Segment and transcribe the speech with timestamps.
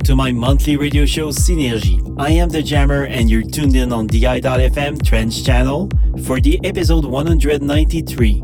[0.00, 2.00] to my monthly radio show Synergy.
[2.18, 5.90] I am the Jammer and you're tuned in on DI.FM Trance channel
[6.24, 8.40] for the episode 193.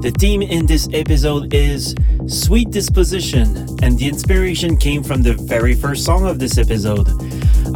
[0.00, 1.94] The theme in this episode is
[2.26, 7.08] Sweet Disposition and the inspiration came from the very first song of this episode.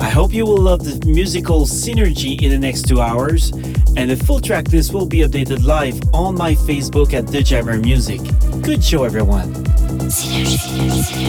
[0.01, 3.53] I hope you will love the musical Synergy in the next two hours
[3.97, 7.79] and the full track list will be updated live on my Facebook at The Jammer
[7.79, 8.21] Music.
[8.63, 9.72] Good show everyone.
[10.11, 11.23] Synergy.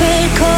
[0.00, 0.57] Into my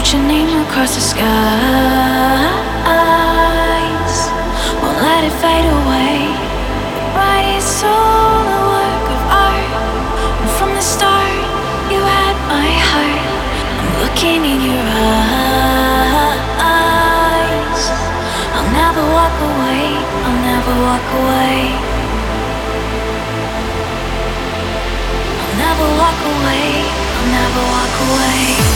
[0.00, 1.20] Wrote your name across the skies.
[4.80, 6.32] Won't let it fade away.
[7.60, 9.68] It's all a work of art.
[10.40, 11.36] And from the start,
[11.92, 13.28] you had my heart.
[13.76, 14.88] I'm looking in your
[16.64, 17.82] eyes.
[18.56, 19.84] I'll never walk away.
[20.24, 21.76] I'll never walk away.
[25.44, 26.88] I'll never walk away.
[26.88, 28.69] I'll never walk away.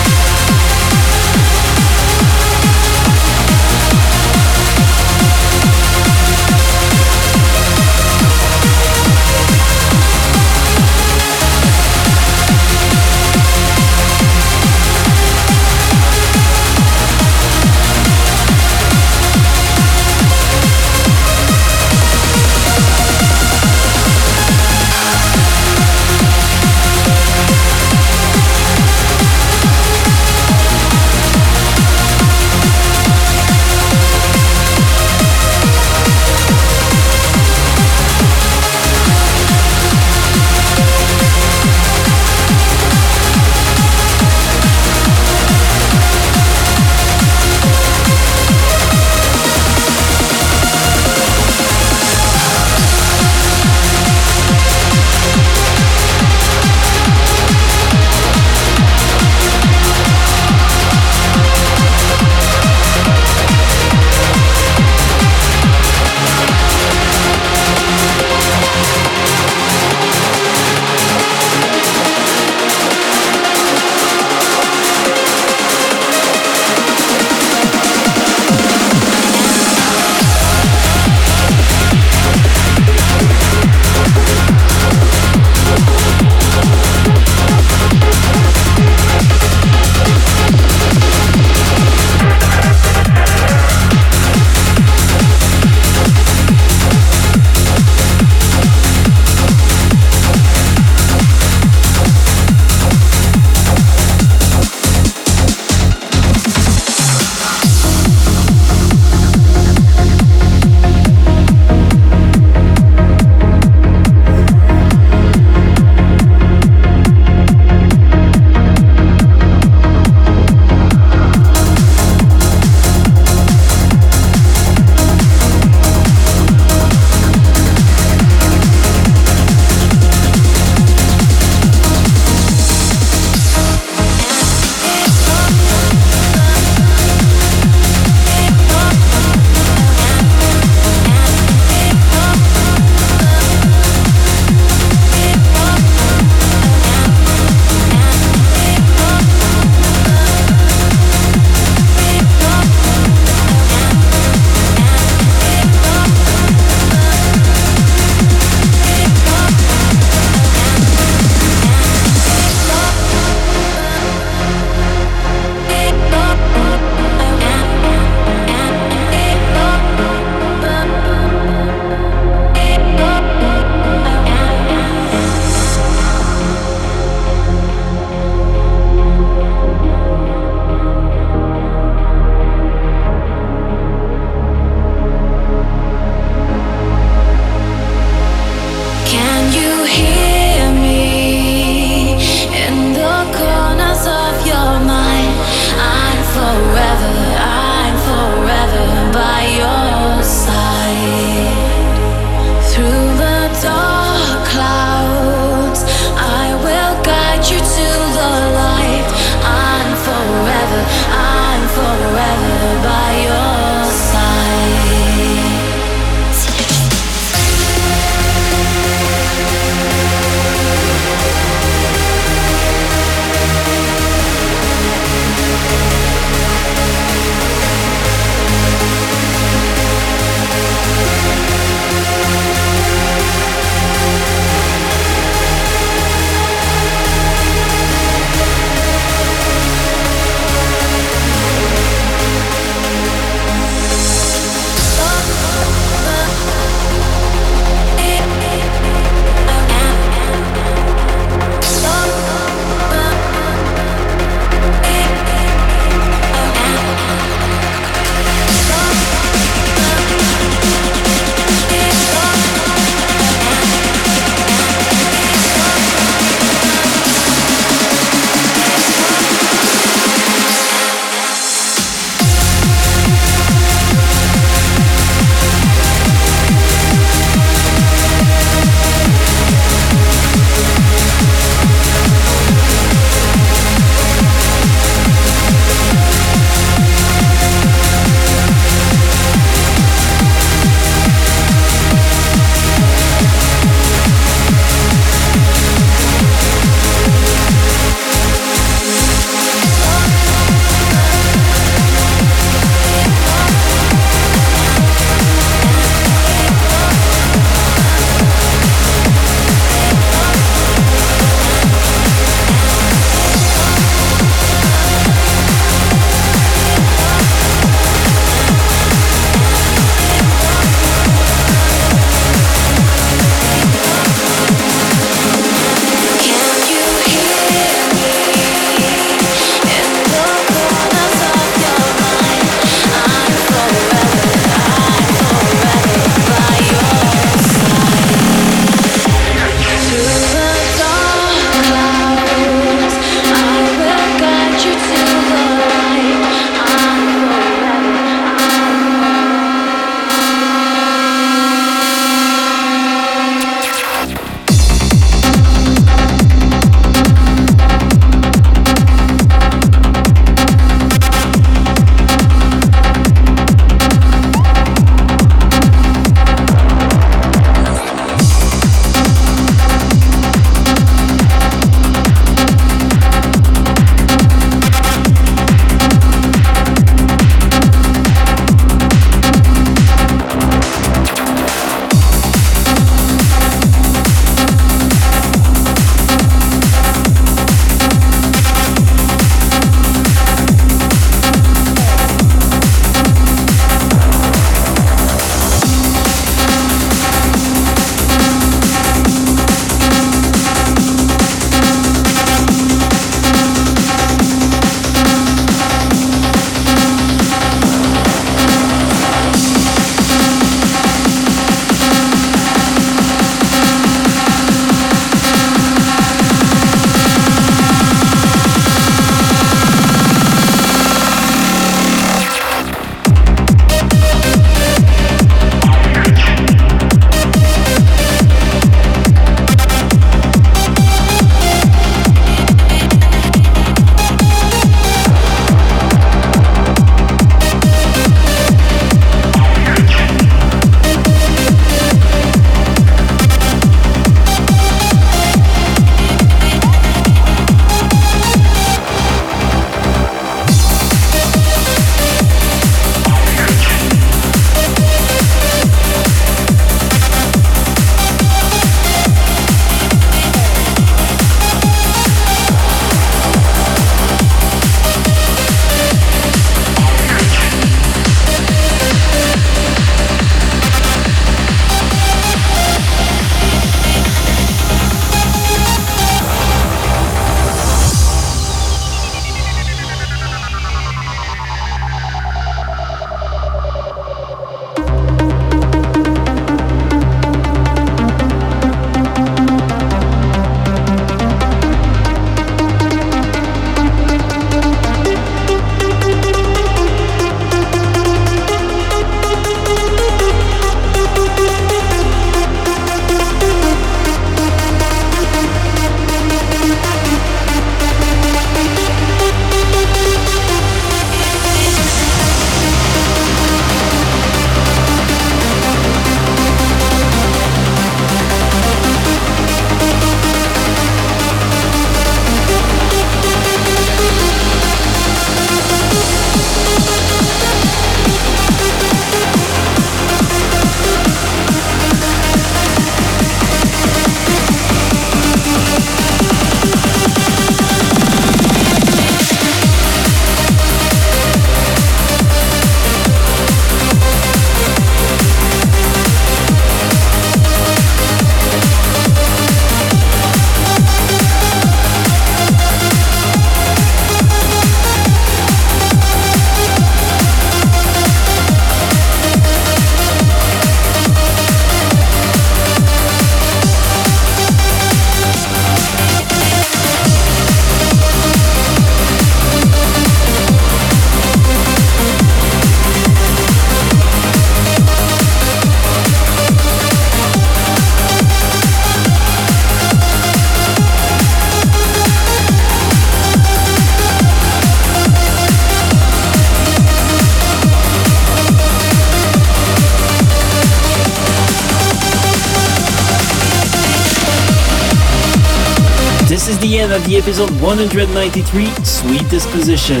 [597.28, 600.00] Episode 193, Sweet Disposition.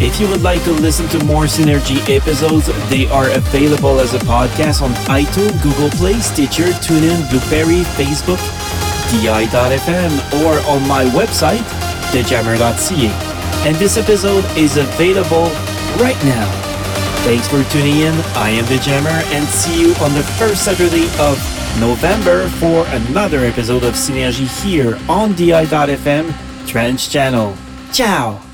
[0.00, 4.18] If you would like to listen to more Synergy episodes, they are available as a
[4.20, 8.40] podcast on iTunes, Google Play, Stitcher, TuneIn, Blubrry, Facebook,
[9.12, 11.60] DI.fm, or on my website,
[12.08, 13.68] thejammer.ca.
[13.68, 15.52] And this episode is available
[16.00, 16.48] right now.
[17.26, 18.14] Thanks for tuning in.
[18.32, 21.36] I am The Jammer, and see you on the first Saturday of
[21.78, 26.32] November for another episode of Synergy here on DI.fm
[26.72, 27.54] Trance Channel.
[27.92, 28.51] Ciao!